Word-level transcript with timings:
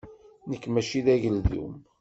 Nekk 0.49 0.65
mačči 0.69 0.99
d 1.05 1.07
ageldun. 1.13 1.73